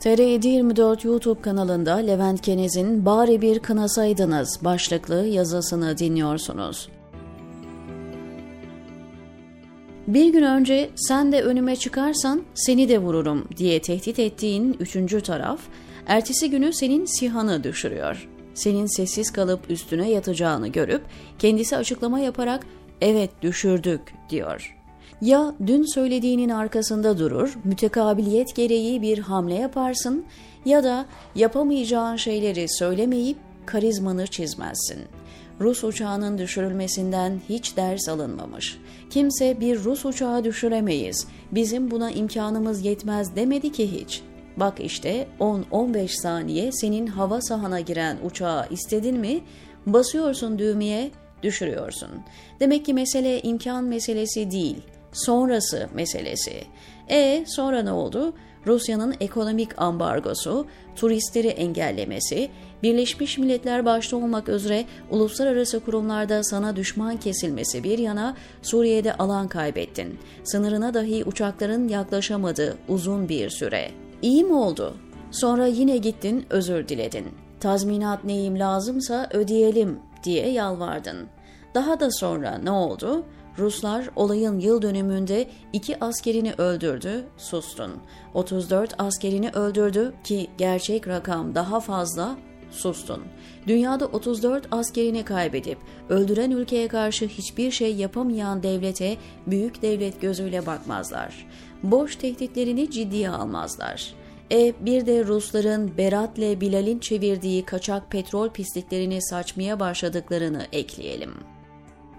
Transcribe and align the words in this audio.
TR724 0.00 1.06
YouTube 1.06 1.40
kanalında 1.40 1.96
Levent 1.96 2.40
Kenez'in 2.40 3.06
Bari 3.06 3.42
Bir 3.42 3.58
Kınasaydınız 3.58 4.58
başlıklı 4.64 5.26
yazısını 5.26 5.98
dinliyorsunuz. 5.98 6.88
Bir 10.06 10.32
gün 10.32 10.42
önce 10.42 10.90
sen 10.96 11.32
de 11.32 11.42
önüme 11.42 11.76
çıkarsan 11.76 12.42
seni 12.54 12.88
de 12.88 12.98
vururum 12.98 13.48
diye 13.56 13.82
tehdit 13.82 14.18
ettiğin 14.18 14.76
üçüncü 14.80 15.20
taraf, 15.20 15.60
ertesi 16.06 16.50
günü 16.50 16.72
senin 16.72 17.04
sihanı 17.04 17.64
düşürüyor. 17.64 18.28
Senin 18.54 18.96
sessiz 18.96 19.30
kalıp 19.30 19.70
üstüne 19.70 20.10
yatacağını 20.10 20.68
görüp 20.68 21.02
kendisi 21.38 21.76
açıklama 21.76 22.20
yaparak 22.20 22.66
evet 23.00 23.30
düşürdük 23.42 24.00
diyor. 24.30 24.77
Ya 25.20 25.54
dün 25.66 25.94
söylediğinin 25.94 26.48
arkasında 26.48 27.18
durur, 27.18 27.58
mütekabiliyet 27.64 28.56
gereği 28.56 29.02
bir 29.02 29.18
hamle 29.18 29.54
yaparsın 29.54 30.24
ya 30.64 30.84
da 30.84 31.06
yapamayacağın 31.34 32.16
şeyleri 32.16 32.66
söylemeyip 32.68 33.36
karizmanı 33.66 34.26
çizmezsin. 34.26 34.98
Rus 35.60 35.84
uçağının 35.84 36.38
düşürülmesinden 36.38 37.40
hiç 37.48 37.76
ders 37.76 38.08
alınmamış. 38.08 38.78
Kimse 39.10 39.60
bir 39.60 39.84
Rus 39.84 40.04
uçağı 40.04 40.44
düşüremeyiz, 40.44 41.26
bizim 41.52 41.90
buna 41.90 42.10
imkanımız 42.10 42.84
yetmez 42.84 43.36
demedi 43.36 43.72
ki 43.72 43.92
hiç. 44.00 44.22
Bak 44.56 44.80
işte 44.80 45.28
10-15 45.40 46.08
saniye 46.08 46.72
senin 46.72 47.06
hava 47.06 47.40
sahana 47.40 47.80
giren 47.80 48.16
uçağı 48.24 48.66
istedin 48.70 49.16
mi, 49.16 49.40
basıyorsun 49.86 50.58
düğmeye, 50.58 51.10
düşürüyorsun. 51.42 52.08
Demek 52.60 52.84
ki 52.84 52.94
mesele 52.94 53.40
imkan 53.42 53.84
meselesi 53.84 54.50
değil.'' 54.50 54.97
Sonrası 55.12 55.88
meselesi. 55.94 56.64
E 57.10 57.44
sonra 57.46 57.82
ne 57.82 57.92
oldu? 57.92 58.32
Rusya'nın 58.66 59.14
ekonomik 59.20 59.82
ambargosu, 59.82 60.66
turistleri 60.96 61.48
engellemesi, 61.48 62.50
Birleşmiş 62.82 63.38
Milletler 63.38 63.84
başta 63.84 64.16
olmak 64.16 64.48
üzere 64.48 64.84
uluslararası 65.10 65.80
kurumlarda 65.80 66.44
sana 66.44 66.76
düşman 66.76 67.16
kesilmesi 67.16 67.84
bir 67.84 67.98
yana 67.98 68.36
Suriye'de 68.62 69.14
alan 69.14 69.48
kaybettin. 69.48 70.18
Sınırına 70.44 70.94
dahi 70.94 71.24
uçakların 71.24 71.88
yaklaşamadığı 71.88 72.78
uzun 72.88 73.28
bir 73.28 73.50
süre. 73.50 73.90
İyi 74.22 74.44
mi 74.44 74.54
oldu? 74.54 74.94
Sonra 75.30 75.66
yine 75.66 75.96
gittin 75.96 76.46
özür 76.50 76.88
diledin. 76.88 77.26
Tazminat 77.60 78.24
neyim 78.24 78.58
lazımsa 78.58 79.28
ödeyelim 79.32 79.98
diye 80.24 80.50
yalvardın. 80.50 81.26
Daha 81.74 82.00
da 82.00 82.10
sonra 82.10 82.58
ne 82.58 82.70
oldu? 82.70 83.24
Ruslar 83.58 84.10
olayın 84.16 84.58
yıl 84.58 84.82
dönümünde 84.82 85.48
iki 85.72 86.04
askerini 86.04 86.52
öldürdü, 86.52 87.24
sustun. 87.36 87.92
34 88.34 88.94
askerini 88.98 89.50
öldürdü 89.50 90.14
ki 90.24 90.46
gerçek 90.58 91.08
rakam 91.08 91.54
daha 91.54 91.80
fazla, 91.80 92.36
sustun. 92.70 93.22
Dünyada 93.66 94.06
34 94.06 94.68
askerini 94.70 95.24
kaybedip 95.24 95.78
öldüren 96.08 96.50
ülkeye 96.50 96.88
karşı 96.88 97.26
hiçbir 97.26 97.70
şey 97.70 97.94
yapamayan 97.94 98.62
devlete 98.62 99.16
büyük 99.46 99.82
devlet 99.82 100.20
gözüyle 100.20 100.66
bakmazlar. 100.66 101.46
Boş 101.82 102.16
tehditlerini 102.16 102.90
ciddiye 102.90 103.30
almazlar. 103.30 104.14
E 104.52 104.74
bir 104.80 105.06
de 105.06 105.24
Rusların 105.24 105.96
Berat'le 105.98 106.60
Bilal'in 106.60 106.98
çevirdiği 106.98 107.64
kaçak 107.64 108.10
petrol 108.10 108.48
pisliklerini 108.48 109.22
saçmaya 109.22 109.80
başladıklarını 109.80 110.66
ekleyelim.'' 110.72 111.57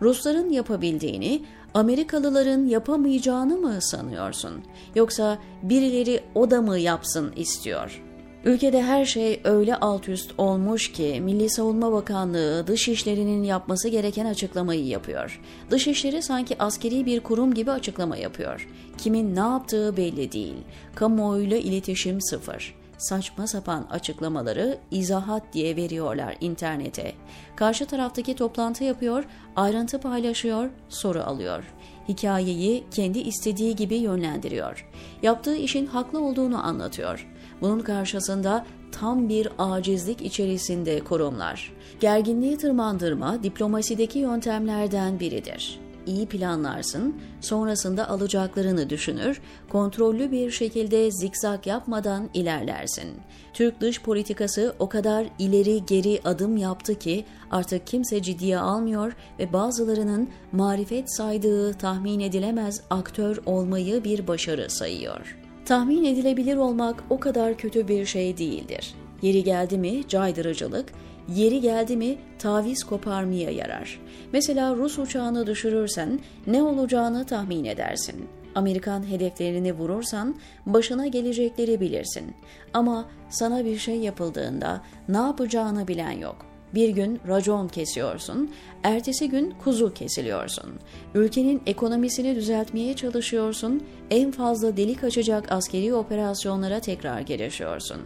Rusların 0.02 0.50
yapabildiğini 0.50 1.42
Amerikalıların 1.74 2.66
yapamayacağını 2.66 3.58
mı 3.58 3.78
sanıyorsun? 3.82 4.64
Yoksa 4.96 5.38
birileri 5.64 6.24
o 6.36 6.52
da 6.52 6.62
mı 6.62 6.80
yapsın 6.80 7.34
istiyor? 7.36 8.04
Ülkede 8.46 8.84
her 8.84 9.06
şey 9.06 9.42
öyle 9.44 9.76
alt 9.76 10.10
üst 10.10 10.32
olmuş 10.38 10.92
ki 10.92 11.22
Milli 11.24 11.50
Savunma 11.50 11.92
Bakanlığı 11.92 12.68
dışişlerinin 12.68 13.44
yapması 13.44 13.90
gereken 13.90 14.26
açıklamayı 14.26 14.86
yapıyor. 14.86 15.42
Dışişleri 15.72 16.22
sanki 16.22 16.56
askeri 16.60 17.06
bir 17.06 17.20
kurum 17.20 17.54
gibi 17.54 17.72
açıklama 17.72 18.18
yapıyor. 18.18 18.68
Kimin 18.98 19.36
ne 19.36 19.40
yaptığı 19.40 19.98
belli 19.98 20.32
değil. 20.32 20.56
Kamuoyuyla 20.96 21.58
iletişim 21.58 22.22
sıfır 22.22 22.79
saçma 23.00 23.48
sapan 23.48 23.88
açıklamaları 23.90 24.78
izahat 24.92 25.54
diye 25.54 25.76
veriyorlar 25.76 26.36
internete. 26.42 27.14
Karşı 27.56 27.86
taraftaki 27.86 28.36
toplantı 28.36 28.84
yapıyor, 28.84 29.24
ayrıntı 29.56 30.00
paylaşıyor, 30.00 30.70
soru 30.90 31.22
alıyor. 31.22 31.64
Hikayeyi 32.08 32.84
kendi 32.92 33.20
istediği 33.20 33.76
gibi 33.76 33.96
yönlendiriyor. 33.96 34.90
Yaptığı 35.22 35.56
işin 35.56 35.86
haklı 35.86 36.20
olduğunu 36.20 36.66
anlatıyor. 36.66 37.28
Bunun 37.62 37.80
karşısında 37.80 38.66
tam 38.92 39.30
bir 39.30 39.50
acizlik 39.60 40.22
içerisinde 40.22 41.00
kurumlar. 41.00 41.74
Gerginliği 42.00 42.58
tırmandırma 42.58 43.44
diplomasideki 43.44 44.20
yöntemlerden 44.20 45.20
biridir 45.20 45.89
iyi 46.10 46.26
planlarsın, 46.26 47.16
sonrasında 47.42 48.10
alacaklarını 48.10 48.90
düşünür, 48.90 49.42
kontrollü 49.70 50.32
bir 50.32 50.52
şekilde 50.52 51.12
zikzak 51.12 51.68
yapmadan 51.68 52.30
ilerlersin. 52.34 53.10
Türk 53.54 53.82
dış 53.82 54.02
politikası 54.02 54.76
o 54.80 54.90
kadar 54.90 55.26
ileri 55.40 55.86
geri 55.86 56.22
adım 56.26 56.58
yaptı 56.58 57.00
ki 57.00 57.26
artık 57.52 57.88
kimse 57.88 58.22
ciddiye 58.22 58.60
almıyor 58.60 59.16
ve 59.40 59.54
bazılarının 59.54 60.30
marifet 60.52 61.16
saydığı 61.16 61.74
tahmin 61.74 62.20
edilemez 62.20 62.82
aktör 62.90 63.38
olmayı 63.46 64.04
bir 64.04 64.28
başarı 64.28 64.70
sayıyor. 64.70 65.38
Tahmin 65.66 66.04
edilebilir 66.04 66.56
olmak 66.56 67.04
o 67.10 67.20
kadar 67.20 67.58
kötü 67.58 67.88
bir 67.88 68.06
şey 68.06 68.38
değildir. 68.38 68.96
Yeri 69.22 69.44
geldi 69.44 69.78
mi 69.78 70.08
caydırıcılık, 70.08 70.90
yeri 71.36 71.62
geldi 71.62 71.98
mi 71.98 72.18
taviz 72.40 72.84
koparmaya 72.84 73.52
yarar. 73.52 74.00
Mesela 74.34 74.76
Rus 74.76 75.00
uçağını 75.00 75.48
düşürürsen 75.48 76.20
ne 76.48 76.64
olacağını 76.64 77.26
tahmin 77.26 77.64
edersin. 77.66 78.26
Amerikan 78.56 79.10
hedeflerini 79.10 79.74
vurursan 79.74 80.36
başına 80.66 81.08
gelecekleri 81.08 81.82
bilirsin. 81.82 82.36
Ama 82.74 83.06
sana 83.30 83.66
bir 83.66 83.78
şey 83.78 83.96
yapıldığında 83.96 84.82
ne 85.10 85.18
yapacağını 85.18 85.88
bilen 85.88 86.12
yok. 86.12 86.49
Bir 86.74 86.90
gün 86.90 87.20
racon 87.28 87.68
kesiyorsun, 87.68 88.52
ertesi 88.84 89.30
gün 89.30 89.54
kuzu 89.64 89.94
kesiliyorsun. 89.94 90.70
Ülkenin 91.16 91.62
ekonomisini 91.66 92.36
düzeltmeye 92.36 92.94
çalışıyorsun, 92.94 93.84
en 94.10 94.32
fazla 94.32 94.78
delik 94.78 95.04
açacak 95.04 95.52
askeri 95.52 95.94
operasyonlara 95.94 96.80
tekrar 96.80 97.20
girişiyorsun. 97.22 98.02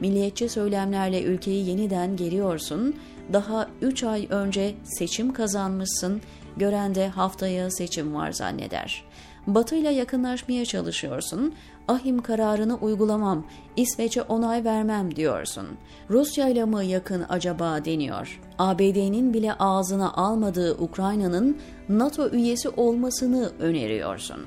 Milliyetçi 0.00 0.48
söylemlerle 0.48 1.22
ülkeyi 1.22 1.68
yeniden 1.68 2.16
geriyorsun, 2.16 2.94
daha 3.32 3.68
3 3.82 4.04
ay 4.04 4.26
önce 4.30 4.74
seçim 4.84 5.32
kazanmışsın, 5.32 6.20
gören 6.56 6.94
de 6.94 7.08
haftaya 7.08 7.70
seçim 7.70 8.14
var 8.14 8.32
zanneder. 8.32 9.04
Batı 9.46 9.76
ile 9.76 9.90
yakınlaşmaya 9.90 10.64
çalışıyorsun, 10.64 11.54
ahim 11.88 12.22
kararını 12.22 12.76
uygulamam, 12.76 13.44
İsveç'e 13.76 14.22
onay 14.22 14.64
vermem 14.64 15.16
diyorsun. 15.16 15.66
Rusya 16.10 16.48
ile 16.48 16.64
mi 16.64 16.86
yakın 16.86 17.24
acaba 17.28 17.84
deniyor. 17.84 18.40
ABD'nin 18.58 19.34
bile 19.34 19.52
ağzına 19.52 20.12
almadığı 20.12 20.74
Ukrayna'nın 20.78 21.58
NATO 21.88 22.30
üyesi 22.30 22.68
olmasını 22.68 23.52
öneriyorsun. 23.60 24.46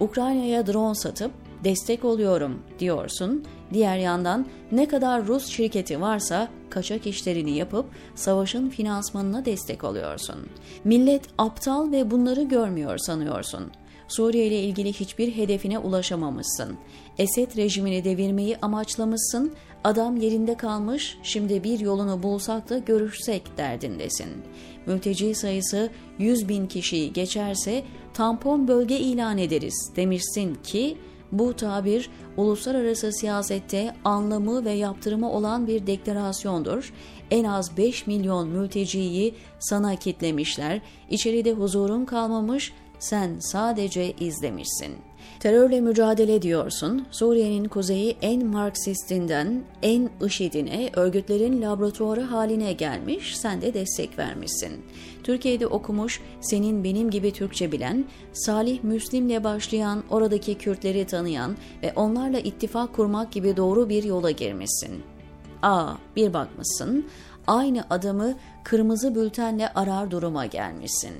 Ukrayna'ya 0.00 0.66
drone 0.66 0.94
satıp 0.94 1.30
destek 1.64 2.04
oluyorum 2.04 2.62
diyorsun. 2.78 3.44
Diğer 3.72 3.96
yandan 3.96 4.46
ne 4.72 4.88
kadar 4.88 5.26
Rus 5.26 5.46
şirketi 5.46 6.00
varsa 6.00 6.48
kaçak 6.70 7.06
işlerini 7.06 7.56
yapıp 7.56 7.86
savaşın 8.14 8.68
finansmanına 8.70 9.44
destek 9.44 9.84
oluyorsun. 9.84 10.36
Millet 10.84 11.22
aptal 11.38 11.92
ve 11.92 12.10
bunları 12.10 12.42
görmüyor 12.42 12.98
sanıyorsun. 12.98 13.70
Suriye 14.10 14.46
ile 14.46 14.62
ilgili 14.62 14.92
hiçbir 14.92 15.36
hedefine 15.36 15.78
ulaşamamışsın. 15.78 16.76
Esed 17.18 17.56
rejimini 17.56 18.04
devirmeyi 18.04 18.56
amaçlamışsın, 18.62 19.52
adam 19.84 20.16
yerinde 20.16 20.54
kalmış, 20.54 21.18
şimdi 21.22 21.64
bir 21.64 21.80
yolunu 21.80 22.22
bulsak 22.22 22.70
da 22.70 22.78
görüşsek 22.78 23.56
derdindesin. 23.56 24.28
Mülteci 24.86 25.34
sayısı 25.34 25.90
100 26.18 26.48
bin 26.48 26.66
kişiyi 26.66 27.12
geçerse 27.12 27.84
tampon 28.14 28.68
bölge 28.68 28.98
ilan 28.98 29.38
ederiz 29.38 29.92
demişsin 29.96 30.54
ki 30.54 30.96
bu 31.32 31.56
tabir 31.56 32.10
uluslararası 32.36 33.12
siyasette 33.12 33.94
anlamı 34.04 34.64
ve 34.64 34.70
yaptırımı 34.70 35.32
olan 35.32 35.66
bir 35.66 35.86
deklarasyondur. 35.86 36.92
En 37.30 37.44
az 37.44 37.76
5 37.76 38.06
milyon 38.06 38.48
mülteciyi 38.48 39.34
sana 39.58 39.96
kitlemişler, 39.96 40.80
içeride 41.10 41.52
huzurun 41.52 42.04
kalmamış, 42.04 42.72
Sen 43.00 43.38
sadece 43.38 44.12
izlemişsin. 44.12 44.94
Terörle 45.40 45.80
mücadele 45.80 46.34
ediyorsun. 46.34 47.06
Suriye'nin 47.10 47.64
kuzeyi 47.64 48.16
en 48.22 48.46
Marksistinden 48.46 49.62
en 49.82 50.10
IŞİD'ine 50.26 50.90
örgütlerin 50.92 51.62
laboratuvarı 51.62 52.20
haline 52.20 52.72
gelmiş, 52.72 53.36
sen 53.36 53.62
de 53.62 53.74
destek 53.74 54.18
vermişsin. 54.18 54.72
Türkiye'de 55.24 55.66
okumuş, 55.66 56.20
senin 56.40 56.84
benim 56.84 57.10
gibi 57.10 57.32
Türkçe 57.32 57.72
bilen, 57.72 58.04
Salih 58.32 58.82
Müslim'le 58.82 59.44
başlayan, 59.44 60.04
oradaki 60.10 60.54
Kürtleri 60.54 61.06
tanıyan 61.06 61.56
ve 61.82 61.92
onlarla 61.96 62.38
ittifak 62.38 62.92
kurmak 62.92 63.32
gibi 63.32 63.56
doğru 63.56 63.88
bir 63.88 64.02
yola 64.02 64.30
girmişsin. 64.30 65.02
Aa, 65.62 65.92
bir 66.16 66.32
bakmışsın, 66.34 67.06
aynı 67.46 67.84
adamı 67.90 68.34
kırmızı 68.64 69.14
bültenle 69.14 69.68
arar 69.68 70.10
duruma 70.10 70.46
gelmişsin. 70.46 71.12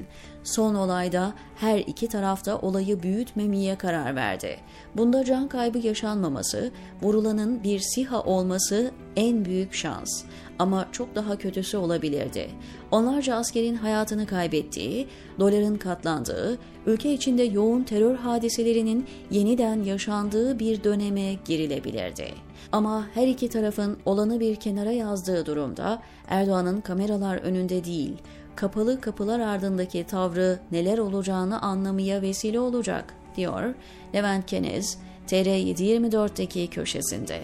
Son 0.44 0.74
olayda 0.74 1.32
her 1.56 1.78
iki 1.78 2.08
tarafta 2.08 2.58
olayı 2.58 3.02
büyütmemeye 3.02 3.78
karar 3.78 4.16
verdi. 4.16 4.56
Bunda 4.96 5.24
can 5.24 5.48
kaybı 5.48 5.78
yaşanmaması, 5.78 6.70
vurulanın 7.02 7.62
bir 7.62 7.78
SİHA 7.78 8.22
olması 8.22 8.90
en 9.16 9.44
büyük 9.44 9.74
şans. 9.74 10.24
Ama 10.58 10.88
çok 10.92 11.14
daha 11.14 11.38
kötüsü 11.38 11.76
olabilirdi. 11.76 12.50
Onlarca 12.90 13.34
askerin 13.34 13.74
hayatını 13.74 14.26
kaybettiği, 14.26 15.08
doların 15.38 15.76
katlandığı, 15.76 16.58
ülke 16.86 17.12
içinde 17.12 17.42
yoğun 17.42 17.82
terör 17.82 18.16
hadiselerinin 18.16 19.06
yeniden 19.30 19.82
yaşandığı 19.82 20.58
bir 20.58 20.84
döneme 20.84 21.34
girilebilirdi. 21.44 22.34
Ama 22.72 23.06
her 23.14 23.28
iki 23.28 23.48
tarafın 23.48 23.98
olanı 24.04 24.40
bir 24.40 24.56
kenara 24.56 24.92
yazdığı 24.92 25.46
durumda 25.46 26.02
Erdoğan'ın 26.28 26.80
kameralar 26.80 27.29
önünde 27.36 27.84
değil, 27.84 28.16
kapalı 28.56 29.00
kapılar 29.00 29.40
ardındaki 29.40 30.04
tavrı 30.04 30.58
neler 30.72 30.98
olacağını 30.98 31.62
anlamaya 31.62 32.22
vesile 32.22 32.60
olacak, 32.60 33.14
diyor 33.36 33.74
Levent 34.14 34.46
Kenez, 34.46 34.98
TR724'deki 35.28 36.70
köşesinde. 36.70 37.40